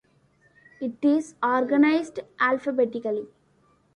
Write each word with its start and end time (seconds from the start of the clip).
It 0.81 0.93
is 1.03 1.35
organized 1.43 2.21
alphabetically. 2.39 3.27